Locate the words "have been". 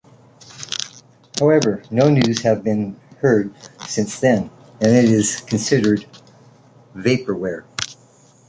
2.41-2.99